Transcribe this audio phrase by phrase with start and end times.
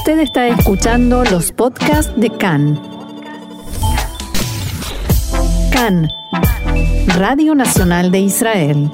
[0.00, 2.80] Usted está escuchando los podcasts de CAN.
[5.70, 6.08] CAN,
[7.18, 8.90] Radio Nacional de Israel.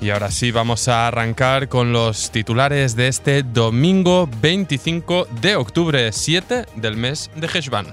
[0.00, 6.12] Y ahora sí vamos a arrancar con los titulares de este domingo 25 de octubre,
[6.12, 7.86] 7 del mes de Heshvan.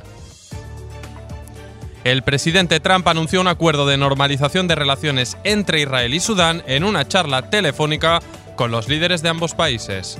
[2.07, 6.85] El presidente Trump anunció un acuerdo de normalización de relaciones entre Israel y Sudán en
[6.85, 8.21] una charla telefónica
[8.55, 10.17] con los líderes de ambos países.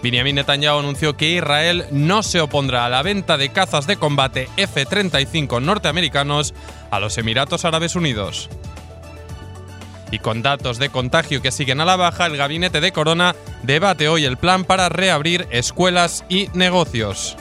[0.00, 4.48] Benjamin Netanyahu anunció que Israel no se opondrá a la venta de cazas de combate
[4.56, 6.54] F-35 norteamericanos
[6.92, 8.48] a los Emiratos Árabes Unidos.
[10.12, 14.08] Y con datos de contagio que siguen a la baja, el gabinete de Corona debate
[14.08, 17.36] hoy el plan para reabrir escuelas y negocios.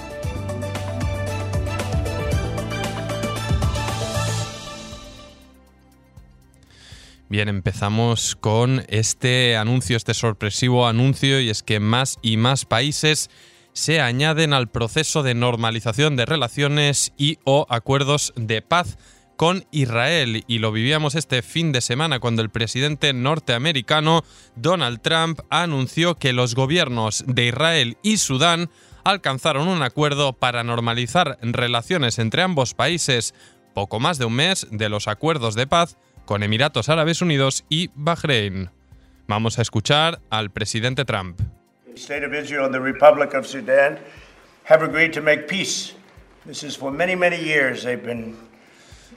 [7.29, 13.29] Bien, empezamos con este anuncio, este sorpresivo anuncio, y es que más y más países
[13.73, 18.97] se añaden al proceso de normalización de relaciones y o acuerdos de paz
[19.35, 20.45] con Israel.
[20.47, 24.23] Y lo vivíamos este fin de semana cuando el presidente norteamericano
[24.55, 28.69] Donald Trump anunció que los gobiernos de Israel y Sudán
[29.03, 33.33] alcanzaron un acuerdo para normalizar relaciones entre ambos países
[33.73, 37.89] poco más de un mes de los acuerdos de paz con Emiratos Árabes Unidos y
[37.95, 38.69] Bahrein.
[39.27, 41.39] Vamos a escuchar al presidente Trump.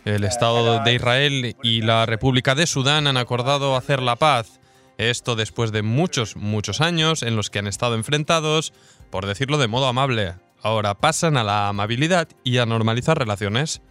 [0.05, 4.61] El Estado de Israel y la República de Sudán han acordado hacer la paz.
[4.97, 8.72] Esto después de muchos, muchos años en los que han estado enfrentados,
[9.11, 10.34] por decirlo de modo amable.
[10.62, 13.83] Ahora pasan a la amabilidad y a normalizar relaciones.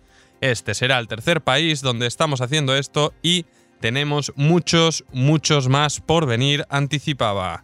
[0.41, 3.45] Este será el tercer país donde estamos haciendo esto y
[3.81, 7.63] tenemos muchos, muchos más por venir, anticipaba.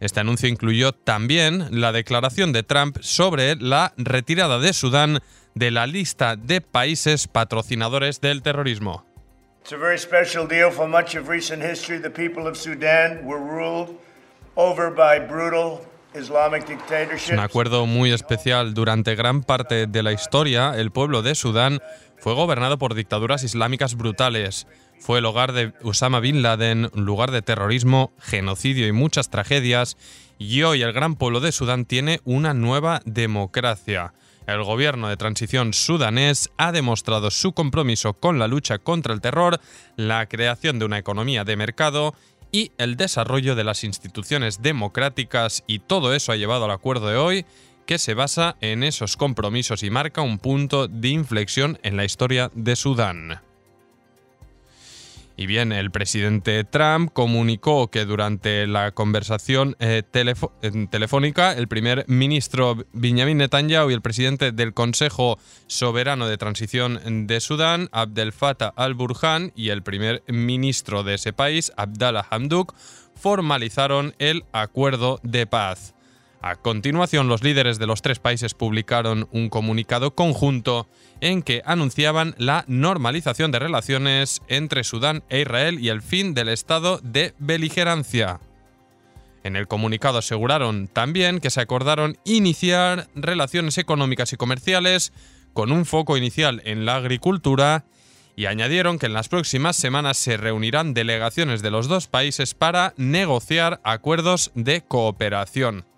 [0.00, 5.20] Este anuncio incluyó también la declaración de Trump sobre la retirada de Sudán
[5.54, 9.06] de la lista de países patrocinadores del terrorismo.
[9.60, 12.00] It's a very special deal for much of recent history.
[12.00, 13.96] The people of Sudan were ruled
[14.56, 18.74] over by brutal es un acuerdo muy especial.
[18.74, 21.80] Durante gran parte de la historia, el pueblo de Sudán
[22.18, 24.66] fue gobernado por dictaduras islámicas brutales.
[25.00, 29.96] Fue el hogar de Osama Bin Laden, lugar de terrorismo, genocidio y muchas tragedias.
[30.38, 34.12] Y hoy el gran pueblo de Sudán tiene una nueva democracia.
[34.46, 39.60] El gobierno de transición sudanés ha demostrado su compromiso con la lucha contra el terror,
[39.96, 42.14] la creación de una economía de mercado
[42.52, 47.16] y el desarrollo de las instituciones democráticas y todo eso ha llevado al acuerdo de
[47.16, 47.46] hoy
[47.86, 52.50] que se basa en esos compromisos y marca un punto de inflexión en la historia
[52.54, 53.40] de Sudán.
[55.36, 62.76] Y bien, el presidente Trump comunicó que durante la conversación eh, telefónica, el primer ministro
[62.92, 69.52] Benjamin Netanyahu y el presidente del Consejo Soberano de Transición de Sudán, Abdel Fattah al-Burhan,
[69.56, 72.74] y el primer ministro de ese país, Abdallah Hamdok,
[73.14, 75.94] formalizaron el acuerdo de paz.
[76.42, 80.88] A continuación, los líderes de los tres países publicaron un comunicado conjunto
[81.20, 86.48] en que anunciaban la normalización de relaciones entre Sudán e Israel y el fin del
[86.48, 88.40] estado de beligerancia.
[89.44, 95.12] En el comunicado aseguraron también que se acordaron iniciar relaciones económicas y comerciales
[95.52, 97.84] con un foco inicial en la agricultura
[98.34, 102.94] y añadieron que en las próximas semanas se reunirán delegaciones de los dos países para
[102.96, 105.91] negociar acuerdos de cooperación.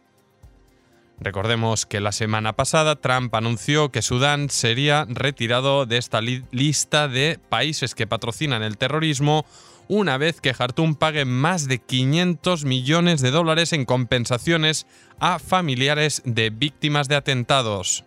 [1.24, 7.40] Recordemos que la semana pasada Trump anunció que Sudán sería retirado de esta lista de
[7.48, 9.46] países que patrocinan el terrorismo
[9.88, 14.86] una vez que Jartum pague más de 500 millones de dólares en compensaciones
[15.18, 18.04] a familiares de víctimas de atentados.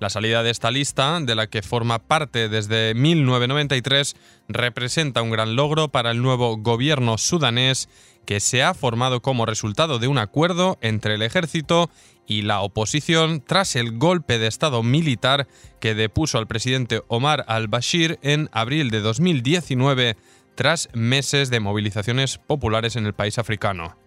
[0.00, 4.16] La salida de esta lista, de la que forma parte desde 1993,
[4.48, 7.90] representa un gran logro para el nuevo gobierno sudanés
[8.24, 11.90] que se ha formado como resultado de un acuerdo entre el ejército
[12.26, 15.46] y la oposición tras el golpe de Estado militar
[15.80, 20.16] que depuso al presidente Omar al-Bashir en abril de 2019
[20.54, 23.99] tras meses de movilizaciones populares en el país africano.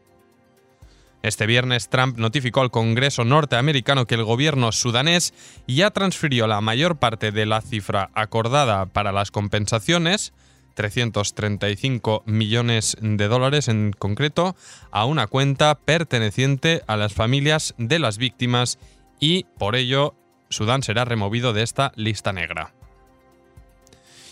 [1.23, 5.33] Este viernes Trump notificó al Congreso norteamericano que el gobierno sudanés
[5.67, 10.33] ya transfirió la mayor parte de la cifra acordada para las compensaciones,
[10.73, 14.57] 335 millones de dólares en concreto,
[14.91, 18.77] a una cuenta perteneciente a las familias de las víctimas
[19.17, 20.15] y por ello
[20.49, 22.73] Sudán será removido de esta lista negra.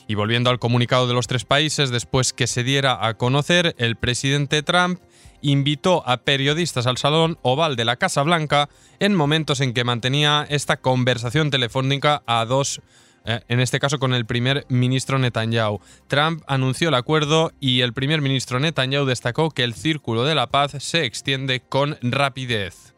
[0.08, 3.96] Y volviendo al comunicado de los tres países, después que se diera a conocer, el
[3.96, 5.00] presidente Trump
[5.42, 10.46] invitó a periodistas al Salón Oval de la Casa Blanca en momentos en que mantenía
[10.50, 12.82] esta conversación telefónica a dos
[13.24, 15.80] eh, en este caso con el primer ministro Netanyahu.
[16.08, 20.48] Trump anunció el acuerdo y el primer ministro Netanyahu destacó que el círculo de la
[20.48, 22.91] paz se extiende con rapidez.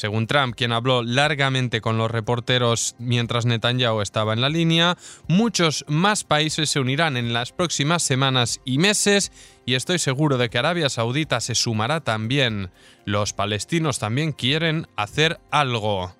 [0.00, 4.96] Según Trump, quien habló largamente con los reporteros mientras Netanyahu estaba en la línea,
[5.28, 9.30] muchos más países se unirán en las próximas semanas y meses
[9.66, 12.70] y estoy seguro de que Arabia Saudita se sumará también.
[13.04, 16.16] Los palestinos también quieren hacer algo.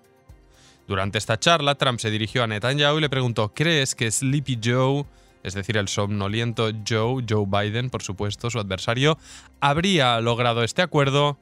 [0.87, 5.07] Durante esta charla, Trump se dirigió a Netanyahu y le preguntó, ¿crees que Sleepy Joe,
[5.43, 9.17] es decir, el somnoliento Joe, Joe Biden, por supuesto, su adversario,
[9.59, 11.39] habría logrado este acuerdo?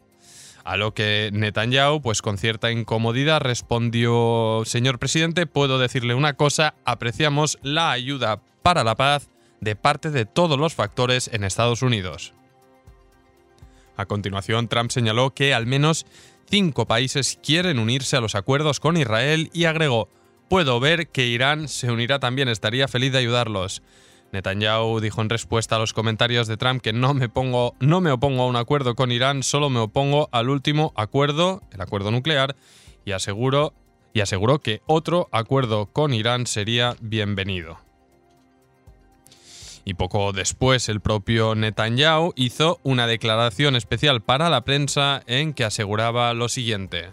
[0.69, 6.75] A lo que Netanyahu, pues con cierta incomodidad, respondió, señor presidente, puedo decirle una cosa,
[6.85, 9.31] apreciamos la ayuda para la paz
[9.63, 12.35] de parte de todos los factores en Estados Unidos.
[13.97, 16.05] A continuación, Trump señaló que al menos
[16.51, 20.11] cinco países quieren unirse a los acuerdos con Israel y agregó,
[20.51, 23.81] puedo ver que Irán se unirá también, estaría feliz de ayudarlos.
[24.33, 28.11] Netanyahu dijo en respuesta a los comentarios de Trump que no me, pongo, no me
[28.11, 32.55] opongo a un acuerdo con Irán, solo me opongo al último acuerdo, el acuerdo nuclear,
[33.05, 33.73] y aseguró,
[34.13, 37.79] y aseguró que otro acuerdo con Irán sería bienvenido.
[39.85, 45.65] Y poco después el propio Netanyahu hizo una declaración especial para la prensa en que
[45.65, 47.07] aseguraba lo siguiente.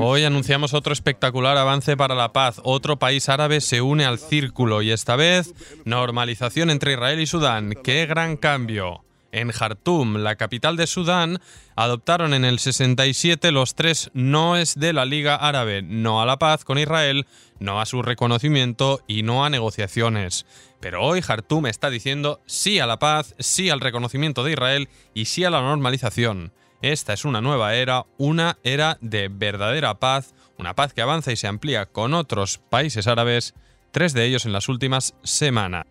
[0.00, 2.60] Hoy anunciamos otro espectacular avance para la paz.
[2.64, 5.54] Otro país árabe se une al círculo y esta vez
[5.84, 7.74] normalización entre Israel y Sudán.
[7.82, 9.04] ¡Qué gran cambio!
[9.32, 11.38] En Jartum, la capital de Sudán,
[11.74, 16.66] adoptaron en el 67 los tres noes de la Liga Árabe, no a la paz
[16.66, 17.26] con Israel,
[17.58, 20.44] no a su reconocimiento y no a negociaciones.
[20.80, 25.24] Pero hoy Jartum está diciendo sí a la paz, sí al reconocimiento de Israel y
[25.24, 26.52] sí a la normalización.
[26.82, 31.36] Esta es una nueva era, una era de verdadera paz, una paz que avanza y
[31.36, 33.54] se amplía con otros países árabes,
[33.92, 35.86] tres de ellos en las últimas semanas.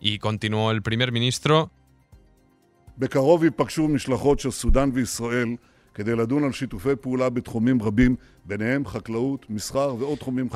[0.00, 1.70] Y continuó el primer ministro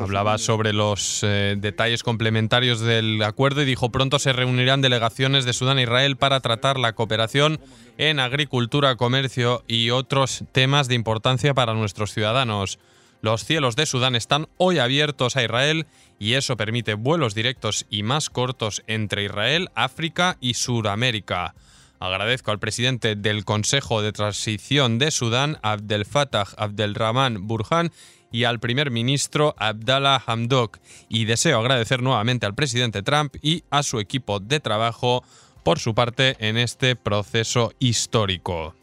[0.03, 5.53] Hablaba sobre los eh, detalles complementarios del acuerdo y dijo pronto se reunirán delegaciones de
[5.53, 7.61] Sudán e Israel para tratar la cooperación
[7.99, 12.79] en agricultura, comercio y otros temas de importancia para nuestros ciudadanos.
[13.21, 15.87] Los cielos de Sudán están hoy abiertos a Israel
[16.19, 21.55] y eso permite vuelos directos y más cortos entre Israel, África y Sudamérica.
[22.01, 27.91] Agradezco al presidente del Consejo de Transición de Sudán, Abdel Fattah Abdelrahman Burhan,
[28.31, 30.79] y al primer ministro Abdallah Hamdok,
[31.09, 35.25] y deseo agradecer nuevamente al presidente Trump y a su equipo de trabajo
[35.65, 38.75] por su parte en este proceso histórico.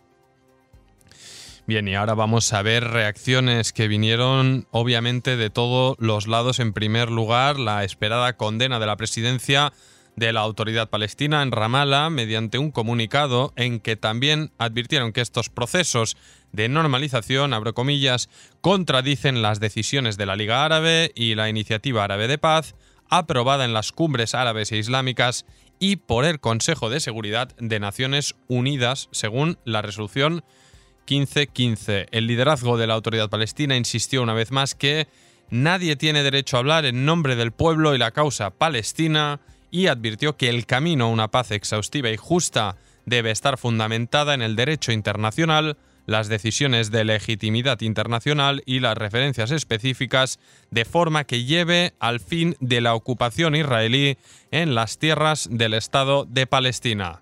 [1.67, 6.59] Bien, y ahora vamos a ver reacciones que vinieron obviamente de todos los lados.
[6.59, 9.73] En primer lugar, la esperada condena de la presidencia
[10.15, 15.49] de la autoridad palestina en Ramallah mediante un comunicado en que también advirtieron que estos
[15.49, 16.15] procesos
[16.51, 18.29] de normalización, abro comillas,
[18.61, 22.75] contradicen las decisiones de la Liga Árabe y la Iniciativa Árabe de Paz,
[23.09, 25.45] aprobada en las cumbres árabes e islámicas
[25.79, 30.43] y por el Consejo de Seguridad de Naciones Unidas, según la resolución
[31.07, 32.07] 1515.
[32.11, 35.07] El liderazgo de la autoridad palestina insistió una vez más que
[35.49, 40.37] nadie tiene derecho a hablar en nombre del pueblo y la causa palestina y advirtió
[40.37, 44.91] que el camino a una paz exhaustiva y justa debe estar fundamentada en el derecho
[44.91, 50.39] internacional, las decisiones de legitimidad internacional y las referencias específicas,
[50.71, 54.17] de forma que lleve al fin de la ocupación israelí
[54.51, 57.21] en las tierras del Estado de Palestina.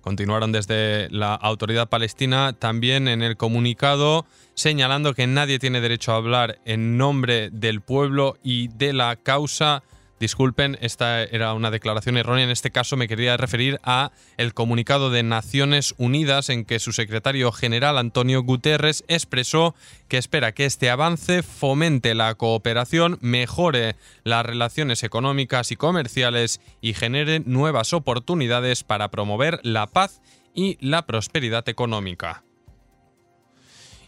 [0.00, 6.16] Continuaron desde la autoridad palestina también en el comunicado señalando que nadie tiene derecho a
[6.16, 9.82] hablar en nombre del pueblo y de la causa
[10.24, 12.44] Disculpen, esta era una declaración errónea.
[12.44, 16.92] En este caso me quería referir a el comunicado de Naciones Unidas en que su
[16.92, 19.74] secretario general Antonio Guterres expresó
[20.08, 26.94] que espera que este avance fomente la cooperación, mejore las relaciones económicas y comerciales y
[26.94, 30.22] genere nuevas oportunidades para promover la paz
[30.54, 32.44] y la prosperidad económica.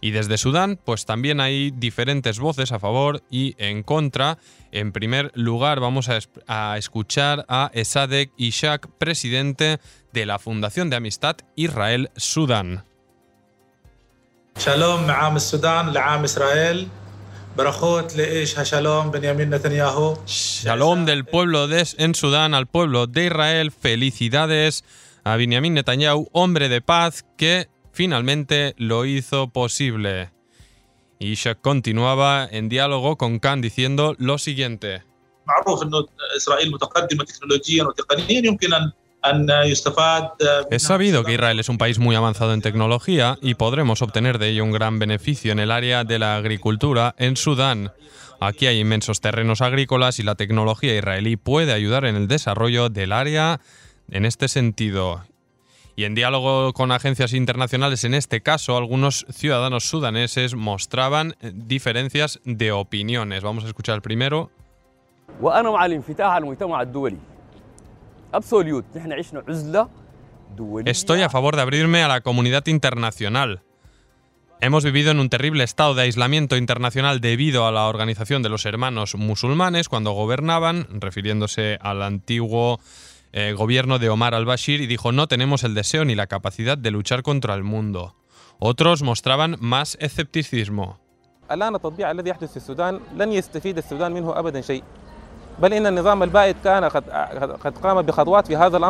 [0.06, 4.38] Y desde Sudán, pues también hay diferentes voces a favor y en contra.
[4.70, 9.80] En primer lugar, vamos a, escuchar a Esadek Ishak, presidente
[10.12, 12.84] de la Fundación de Amistad Israel-Sudán.
[14.56, 15.92] Shalom, Sudán,
[16.24, 16.88] Israel.
[20.28, 23.72] Shalom del pueblo de, en Sudán al pueblo de Israel.
[23.72, 24.84] Felicidades
[25.24, 30.30] a Benjamin Netanyahu, hombre de paz que finalmente lo hizo posible.
[31.18, 35.02] Ishak continuaba en diálogo con Khan diciendo lo siguiente.
[40.70, 44.50] Es sabido que Israel es un país muy avanzado en tecnología y podremos obtener de
[44.50, 47.92] ello un gran beneficio en el área de la agricultura en Sudán.
[48.40, 53.12] Aquí hay inmensos terrenos agrícolas y la tecnología israelí puede ayudar en el desarrollo del
[53.12, 53.60] área
[54.10, 55.24] en este sentido.
[55.98, 62.38] Y en diálogo con agencias internacionales, en este caso, algunos ciudadanos sudaneses mostraban eh, diferencias
[62.44, 63.42] de opiniones.
[63.42, 64.50] Vamos a escuchar el primero.
[70.84, 73.62] Estoy a favor de abrirme a la comunidad internacional.
[74.60, 78.66] Hemos vivido en un terrible estado de aislamiento internacional debido a la organización de los
[78.66, 82.80] hermanos musulmanes cuando gobernaban, refiriéndose al antiguo
[83.38, 86.90] eh, gobierno de Omar al-Bashir y dijo no tenemos el deseo ni la capacidad de
[86.90, 88.16] luchar contra el mundo.
[88.58, 90.98] Otros mostraban más escepticismo.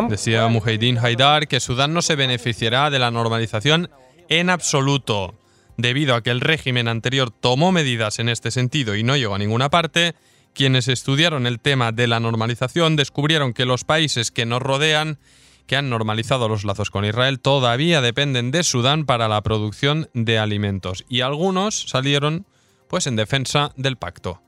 [0.09, 3.91] Decía Mujahideen Haidar que Sudán no se beneficiará de la normalización
[4.29, 5.35] en absoluto.
[5.77, 9.39] Debido a que el régimen anterior tomó medidas en este sentido y no llegó a
[9.39, 10.15] ninguna parte,
[10.57, 15.19] quienes estudiaron el tema de la normalización descubrieron que los países que nos rodean,
[15.67, 20.39] que han normalizado los lazos con Israel, todavía dependen de Sudán para la producción de
[20.39, 21.05] alimentos.
[21.11, 22.47] Y algunos salieron
[22.89, 24.41] pues en defensa del pacto.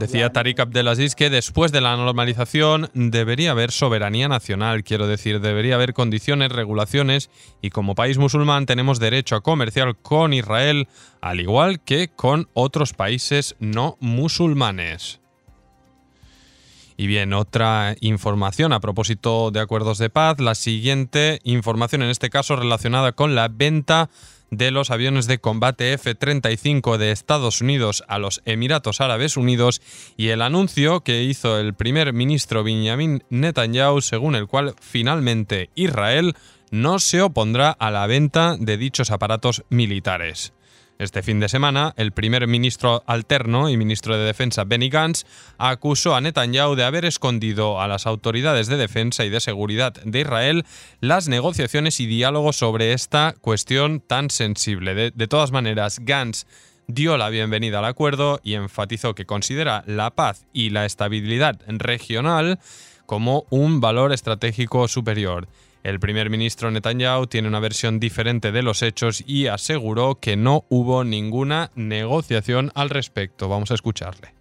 [0.00, 5.74] Decía Tariq Abdelaziz que después de la normalización debería haber soberanía nacional, quiero decir, debería
[5.74, 7.28] haber condiciones, regulaciones
[7.60, 10.88] y como país musulmán tenemos derecho a comerciar con Israel
[11.20, 15.20] al igual que con otros países no musulmanes.
[16.96, 22.30] Y bien, otra información a propósito de acuerdos de paz, la siguiente información en este
[22.30, 24.08] caso relacionada con la venta
[24.50, 29.80] de los aviones de combate F-35 de Estados Unidos a los Emiratos Árabes Unidos
[30.16, 36.34] y el anuncio que hizo el primer ministro Benjamin Netanyahu según el cual finalmente Israel
[36.70, 40.52] no se opondrá a la venta de dichos aparatos militares.
[41.00, 45.24] Este fin de semana, el primer ministro alterno y ministro de Defensa Benny Gantz
[45.56, 50.20] acusó a Netanyahu de haber escondido a las autoridades de defensa y de seguridad de
[50.20, 50.66] Israel
[51.00, 54.94] las negociaciones y diálogos sobre esta cuestión tan sensible.
[54.94, 56.44] De, de todas maneras, Gantz
[56.86, 62.58] dio la bienvenida al acuerdo y enfatizó que considera la paz y la estabilidad regional
[63.06, 65.48] como un valor estratégico superior.
[65.82, 70.64] El primer ministro Netanyahu tiene una versión diferente de los hechos y aseguró que no
[70.68, 73.48] hubo ninguna negociación al respecto.
[73.48, 74.34] Vamos a escucharle.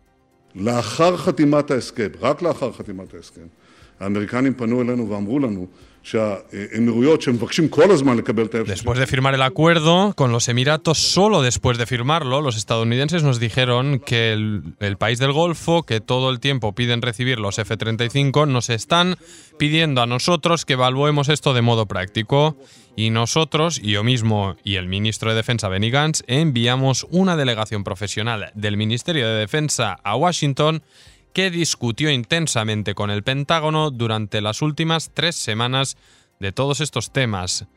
[8.68, 13.40] Después de firmar el acuerdo con los Emiratos, solo después de firmarlo, los estadounidenses nos
[13.40, 18.70] dijeron que el, país del Golfo, que todo el tiempo piden recibir los F-35, nos
[18.70, 19.18] están
[19.58, 22.58] pidiendo a nosotros que evaluemos esto de modo práctico.
[22.96, 27.84] Y nosotros, y yo mismo y el ministro de Defensa Benny Gantz, enviamos una delegación
[27.84, 30.82] profesional del Ministerio de Defensa a Washington
[31.34, 35.98] que discutió intensamente con el Pentágono durante las últimas tres semanas
[36.40, 37.68] de todos estos temas.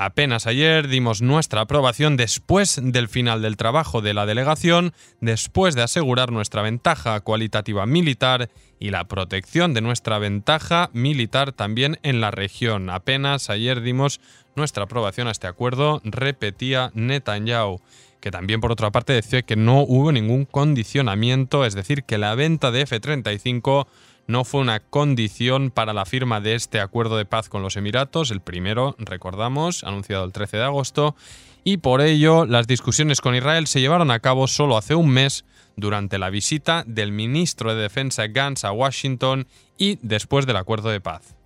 [0.00, 5.82] Apenas ayer dimos nuestra aprobación después del final del trabajo de la delegación, después de
[5.82, 12.30] asegurar nuestra ventaja cualitativa militar y la protección de nuestra ventaja militar también en la
[12.30, 12.90] región.
[12.90, 14.20] Apenas ayer dimos
[14.58, 17.80] nuestra aprobación a este acuerdo, repetía Netanyahu,
[18.20, 22.34] que también por otra parte decía que no hubo ningún condicionamiento, es decir, que la
[22.34, 23.86] venta de F-35
[24.26, 28.30] no fue una condición para la firma de este acuerdo de paz con los Emiratos,
[28.30, 31.16] el primero, recordamos, anunciado el 13 de agosto,
[31.64, 35.44] y por ello las discusiones con Israel se llevaron a cabo solo hace un mes
[35.76, 39.46] durante la visita del ministro de Defensa Gantz a Washington
[39.78, 41.37] y después del acuerdo de paz.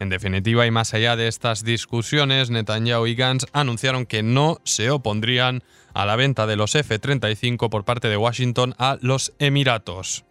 [0.00, 4.90] En definitiva, y más allá de estas discusiones, Netanyahu y Gantz anunciaron que no se
[4.90, 10.24] opondrían a la venta de los F-35 por parte de Washington a los Emiratos.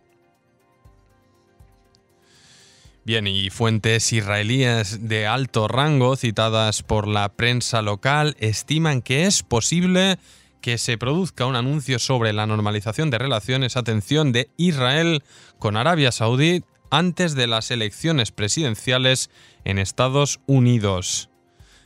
[3.03, 9.43] Bien, y fuentes israelíes de alto rango citadas por la prensa local estiman que es
[9.43, 10.17] posible
[10.59, 15.23] que se produzca un anuncio sobre la normalización de relaciones, atención, de Israel
[15.57, 19.29] con Arabia Saudí antes de las elecciones presidenciales
[19.65, 21.29] en Estados Unidos.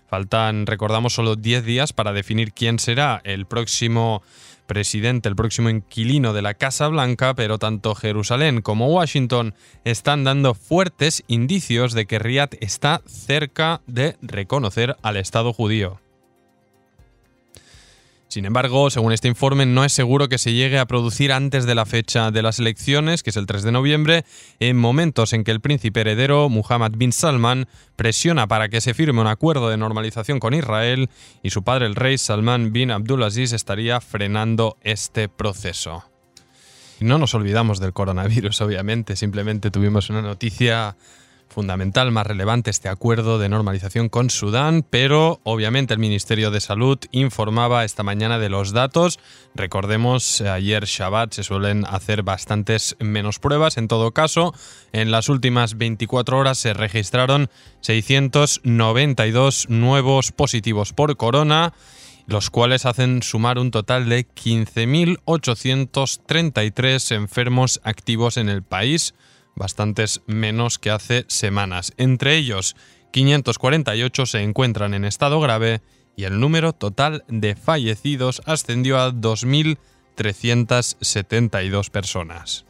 [0.07, 4.21] Faltan, recordamos, solo 10 días para definir quién será el próximo
[4.67, 9.53] presidente, el próximo inquilino de la Casa Blanca, pero tanto Jerusalén como Washington
[9.85, 15.99] están dando fuertes indicios de que Riyadh está cerca de reconocer al Estado judío.
[18.31, 21.75] Sin embargo, según este informe, no es seguro que se llegue a producir antes de
[21.75, 24.23] la fecha de las elecciones, que es el 3 de noviembre,
[24.61, 29.19] en momentos en que el príncipe heredero Muhammad bin Salman presiona para que se firme
[29.19, 31.09] un acuerdo de normalización con Israel
[31.43, 36.05] y su padre el rey Salman bin Abdulaziz estaría frenando este proceso.
[37.01, 40.95] No nos olvidamos del coronavirus, obviamente, simplemente tuvimos una noticia
[41.51, 46.97] fundamental más relevante este acuerdo de normalización con Sudán, pero obviamente el Ministerio de Salud
[47.11, 49.19] informaba esta mañana de los datos.
[49.53, 53.77] Recordemos, ayer Shabbat se suelen hacer bastantes menos pruebas.
[53.77, 54.53] En todo caso,
[54.93, 57.49] en las últimas 24 horas se registraron
[57.81, 61.73] 692 nuevos positivos por corona
[62.27, 69.13] los cuales hacen sumar un total de 15.833 enfermos activos en el país,
[69.55, 71.93] bastantes menos que hace semanas.
[71.97, 72.75] Entre ellos,
[73.11, 75.81] 548 se encuentran en estado grave
[76.15, 82.65] y el número total de fallecidos ascendió a 2.372 personas.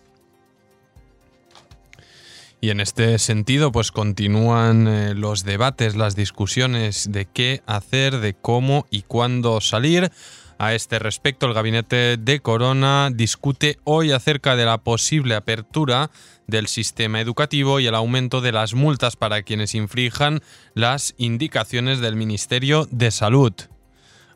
[2.63, 8.35] Y en este sentido, pues continúan eh, los debates, las discusiones de qué hacer, de
[8.35, 10.11] cómo y cuándo salir.
[10.59, 16.11] A este respecto, el gabinete de Corona discute hoy acerca de la posible apertura
[16.51, 20.41] del sistema educativo y el aumento de las multas para quienes infrijan
[20.75, 23.53] las indicaciones del Ministerio de Salud.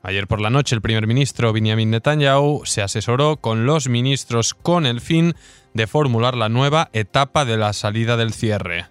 [0.02, 4.88] Ayer por la noche el primer ministro Benjamin Netanyahu se asesoró con los ministros con
[4.88, 5.36] el fin
[5.74, 8.88] de formular la nueva etapa de la salida del cierre.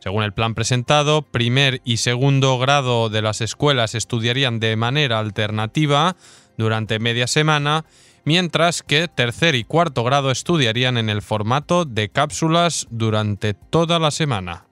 [0.00, 6.16] Según el plan presentado, primer y segundo grado de las escuelas estudiarían de manera alternativa
[6.58, 7.84] durante media semana,
[8.24, 14.10] mientras que tercer y cuarto grado estudiarían en el formato de cápsulas durante toda la
[14.10, 14.66] semana.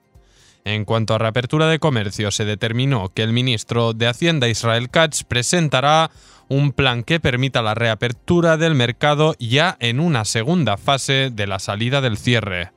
[0.65, 5.25] En cuanto a reapertura de comercio, se determinó que el ministro de Hacienda Israel Katz
[5.25, 6.11] presentará
[6.49, 11.59] un plan que permita la reapertura del mercado ya en una segunda fase de la
[11.61, 12.73] salida del cierre.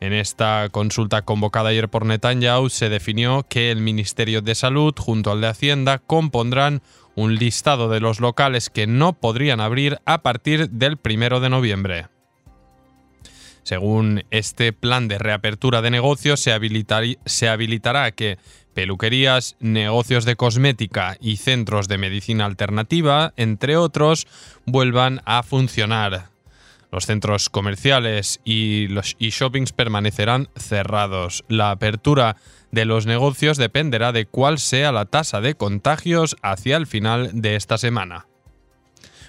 [0.00, 5.30] En esta consulta convocada ayer por Netanyahu se definió que el Ministerio de Salud junto
[5.30, 6.82] al de Hacienda compondrán
[7.14, 12.06] un listado de los locales que no podrían abrir a partir del primero de noviembre.
[13.62, 16.52] Según este plan de reapertura de negocios, se,
[17.26, 18.38] se, habilitará que
[18.74, 24.26] peluquerías, negocios de cosmética y centros de medicina alternativa, entre otros,
[24.66, 26.31] vuelvan a funcionar.
[26.92, 31.42] Los centros comerciales y los e-shoppings permanecerán cerrados.
[31.48, 32.36] La apertura
[32.70, 37.56] de los negocios dependerá de cuál sea la tasa de contagios hacia el final de
[37.56, 38.26] esta semana.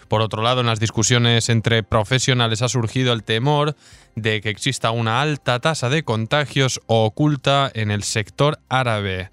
[0.10, 3.78] Por otro lado, en las discusiones entre profesionales ha surgido el temor
[4.16, 9.32] de que exista una alta tasa de contagios oculta en el sector árabe.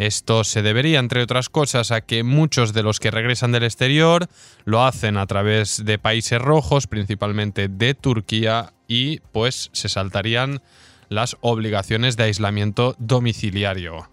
[0.00, 4.28] Esto se debería, entre otras cosas, a que muchos de los que regresan del exterior
[4.64, 10.62] lo hacen a través de países rojos, principalmente de Turquía, y pues se saltarían
[11.10, 14.08] las obligaciones de aislamiento domiciliario.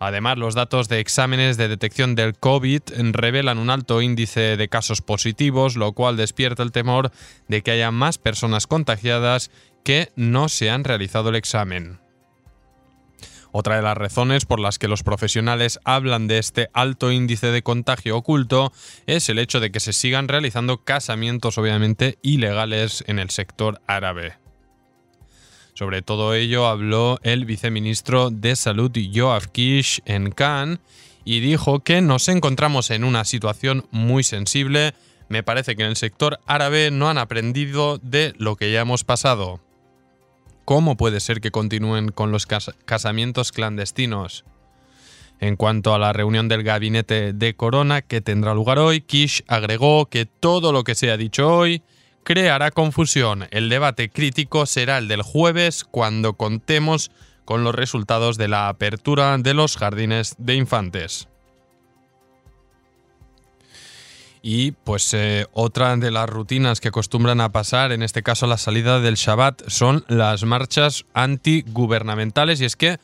[0.00, 2.82] Además, los datos de exámenes de detección del COVID
[3.12, 7.12] revelan un alto índice de casos positivos, lo cual despierta el temor
[7.46, 9.52] de que haya más personas contagiadas
[9.84, 12.01] que no se han realizado el examen.
[13.54, 17.62] Otra de las razones por las que los profesionales hablan de este alto índice de
[17.62, 18.72] contagio oculto
[19.06, 24.38] es el hecho de que se sigan realizando casamientos obviamente ilegales en el sector árabe.
[25.74, 30.78] Sobre todo ello habló el viceministro de Salud Yoav Kish en Cannes
[31.24, 34.94] y dijo que nos encontramos en una situación muy sensible.
[35.28, 39.04] Me parece que en el sector árabe no han aprendido de lo que ya hemos
[39.04, 39.60] pasado.
[40.64, 44.44] ¿Cómo puede ser que continúen con los casamientos clandestinos?
[45.40, 50.06] En cuanto a la reunión del gabinete de Corona que tendrá lugar hoy, Kish agregó
[50.06, 51.82] que todo lo que se ha dicho hoy
[52.22, 53.48] creará confusión.
[53.50, 57.10] El debate crítico será el del jueves cuando contemos
[57.44, 61.28] con los resultados de la apertura de los jardines de infantes.
[64.42, 68.58] Y pues eh, otra de las rutinas que acostumbran a pasar, en este caso la
[68.58, 72.60] salida del Shabbat, son las marchas antigubernamentales.
[72.60, 72.98] Y es que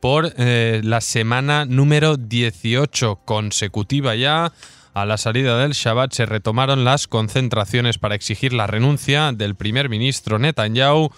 [0.00, 4.52] por eh, la semana número 18 consecutiva ya,
[4.92, 9.88] a la salida del Shabbat se retomaron las concentraciones para exigir la renuncia del primer
[9.88, 11.10] ministro Netanyahu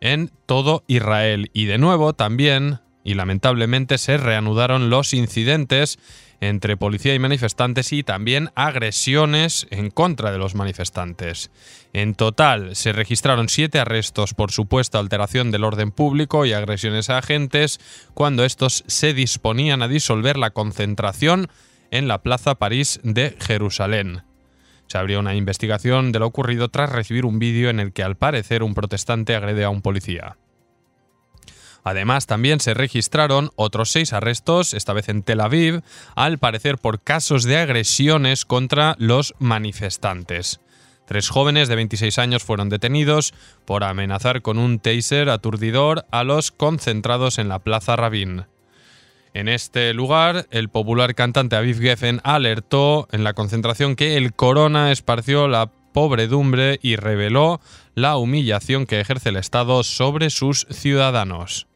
[0.00, 1.50] en todo Israel.
[1.52, 5.98] Y de nuevo también, y lamentablemente, se reanudaron los incidentes
[6.40, 11.50] entre policía y manifestantes y también agresiones en contra de los manifestantes.
[11.92, 17.18] En total se registraron siete arrestos por supuesta alteración del orden público y agresiones a
[17.18, 17.78] agentes
[18.14, 21.48] cuando estos se disponían a disolver la concentración
[21.90, 24.22] en la Plaza París de Jerusalén.
[24.86, 28.16] Se abrió una investigación de lo ocurrido tras recibir un vídeo en el que al
[28.16, 30.36] parecer un protestante agrede a un policía.
[31.82, 35.82] Además, también se registraron otros seis arrestos, esta vez en Tel Aviv,
[36.14, 40.60] al parecer por casos de agresiones contra los manifestantes.
[41.06, 46.52] Tres jóvenes de 26 años fueron detenidos por amenazar con un taser aturdidor a los
[46.52, 48.44] concentrados en la Plaza Rabin.
[49.34, 54.92] En este lugar, el popular cantante Aviv Geffen alertó en la concentración que el corona
[54.92, 57.60] esparció la pobredumbre y reveló
[57.94, 61.69] la humillación que ejerce el Estado sobre sus ciudadanos.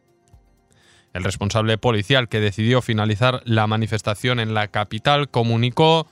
[1.14, 6.08] El responsable policial que decidió finalizar la manifestación en la capital comunicó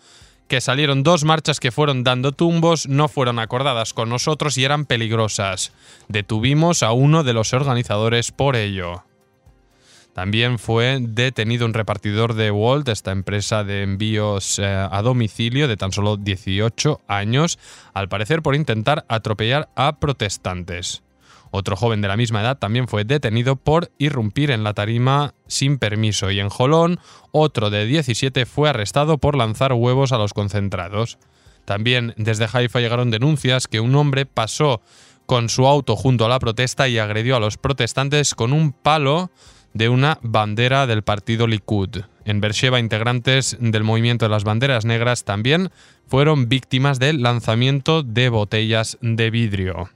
[0.46, 4.86] que salieron dos marchas que fueron dando tumbos, no fueron acordadas con nosotros y eran
[4.86, 5.72] peligrosas.
[6.08, 9.02] Detuvimos a uno de los organizadores por ello.
[10.12, 15.78] También fue detenido un repartidor de Walt, esta empresa de envíos eh, a domicilio de
[15.78, 17.58] tan solo 18 años,
[17.94, 21.02] al parecer por intentar atropellar a protestantes.
[21.54, 25.76] Otro joven de la misma edad también fue detenido por irrumpir en la tarima sin
[25.76, 26.98] permiso y en Jolón
[27.30, 31.18] otro de 17 fue arrestado por lanzar huevos a los concentrados.
[31.66, 34.80] También desde Haifa llegaron denuncias que un hombre pasó
[35.26, 39.30] con su auto junto a la protesta y agredió a los protestantes con un palo
[39.74, 42.04] de una bandera del partido Likud.
[42.24, 45.70] En Beersheba, integrantes del movimiento de las banderas negras también
[46.06, 49.90] fueron víctimas del lanzamiento de botellas de vidrio.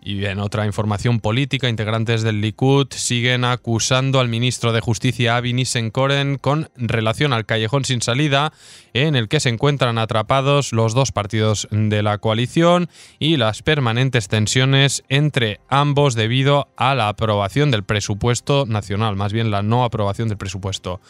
[0.00, 5.52] Y en otra información política, integrantes del Likud siguen acusando al ministro de Justicia Avi
[5.52, 8.52] Nissenkoren con relación al callejón sin salida
[8.94, 14.28] en el que se encuentran atrapados los dos partidos de la coalición y las permanentes
[14.28, 20.28] tensiones entre ambos debido a la aprobación del presupuesto nacional, más bien la no aprobación
[20.28, 21.00] del presupuesto.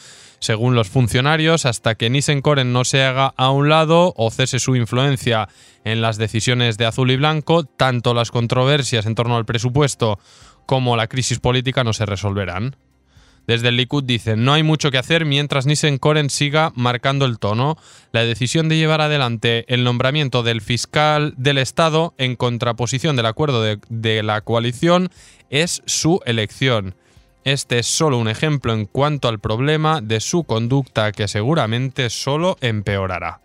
[0.40, 4.76] Según los funcionarios, hasta que Nissenkoren no se haga a un lado o cese su
[4.76, 5.48] influencia
[5.84, 10.18] en las decisiones de azul y blanco, tanto las controversias en torno al presupuesto
[10.66, 12.76] como la crisis política no se resolverán.
[13.48, 17.78] Desde el Likud dicen, no hay mucho que hacer mientras Nissenkoren siga marcando el tono.
[18.12, 23.62] La decisión de llevar adelante el nombramiento del fiscal del Estado en contraposición del acuerdo
[23.62, 25.08] de la coalición
[25.48, 26.94] es su elección.
[27.44, 32.56] Este es solo un ejemplo en cuanto al problema de su conducta que seguramente solo
[32.60, 33.40] empeorará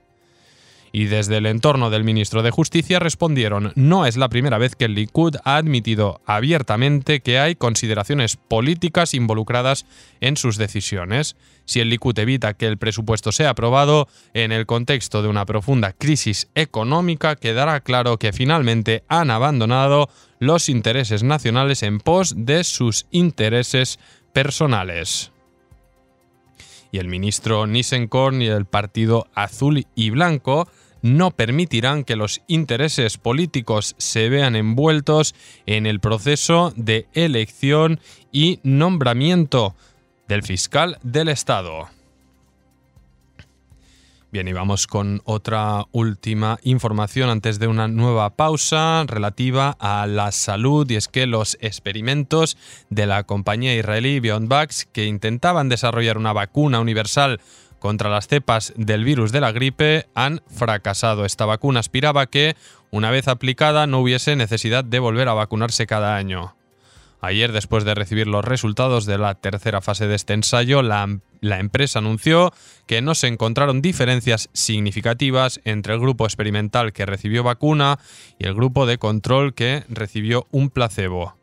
[0.96, 4.86] y desde el entorno del ministro de Justicia respondieron, no es la primera vez que
[4.86, 9.88] el Likud ha admitido abiertamente que hay consideraciones políticas involucradas
[10.22, 11.36] en sus decisiones.
[11.66, 15.94] Si el Likud evita que el presupuesto sea aprobado, en el contexto de una profunda
[15.94, 23.08] crisis económica quedará claro que finalmente han abandonado los intereses nacionales en pos de sus
[23.10, 23.98] intereses
[24.32, 25.34] personales
[26.94, 30.68] y el ministro Nissenkorn y el Partido Azul y Blanco
[31.04, 35.36] no permitirán que los intereses políticos se vean envueltos
[35.68, 38.00] en el proceso de elección
[38.32, 39.76] y nombramiento
[40.28, 41.90] del fiscal del Estado.
[44.34, 50.32] Bien, y vamos con otra última información antes de una nueva pausa relativa a la
[50.32, 52.58] salud y es que los experimentos
[52.90, 57.42] de la compañía israelí BeyondVax que intentaban desarrollar una vacuna universal
[57.84, 61.26] contra las cepas del virus de la gripe han fracasado.
[61.26, 62.56] Esta vacuna aspiraba que,
[62.92, 66.56] una vez aplicada, no hubiese necesidad de volver a vacunarse cada año.
[67.20, 71.60] Ayer, después de recibir los resultados de la tercera fase de este ensayo, la, la,
[71.60, 72.54] empresa anunció
[72.88, 78.00] que no se encontraron diferencias significativas entre el grupo experimental que recibió vacuna
[78.40, 81.36] y el grupo de control que recibió un placebo.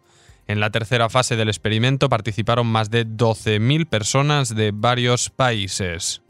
[0.47, 6.23] En la tercera fase del experimento participaron más de 12.000 personas de varios países.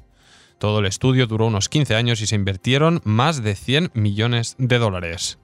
[0.61, 4.79] Todo el estudio duró unos 15 años y se invirtieron más de 100 millones de
[4.79, 5.39] dólares.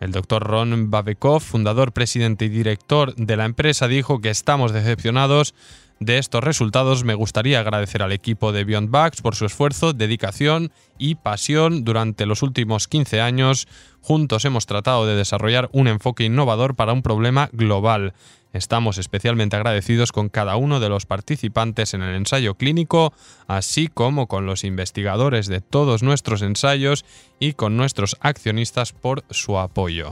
[0.00, 5.54] El doctor Ron Babekov, fundador, presidente y director de la empresa, dijo que estamos decepcionados
[6.00, 7.04] de estos resultados.
[7.04, 12.24] Me gustaría agradecer al equipo de Beyond Bugs por su esfuerzo, dedicación y pasión durante
[12.24, 13.68] los últimos 15 años.
[14.00, 18.14] Juntos hemos tratado de desarrollar un enfoque innovador para un problema global.
[18.52, 23.12] Estamos especialmente agradecidos con cada uno de los participantes en el ensayo clínico,
[23.46, 27.04] así como con los investigadores de todos nuestros ensayos
[27.38, 30.10] y con nuestros accionistas por su apoyo.